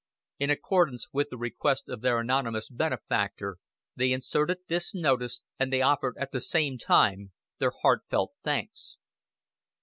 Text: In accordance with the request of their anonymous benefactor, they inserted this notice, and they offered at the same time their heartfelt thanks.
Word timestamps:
In 0.39 0.49
accordance 0.49 1.05
with 1.13 1.29
the 1.29 1.37
request 1.37 1.87
of 1.87 2.01
their 2.01 2.19
anonymous 2.19 2.69
benefactor, 2.69 3.57
they 3.95 4.11
inserted 4.11 4.57
this 4.67 4.95
notice, 4.95 5.43
and 5.59 5.71
they 5.71 5.83
offered 5.83 6.17
at 6.17 6.31
the 6.31 6.41
same 6.41 6.79
time 6.79 7.33
their 7.59 7.73
heartfelt 7.83 8.31
thanks. 8.43 8.97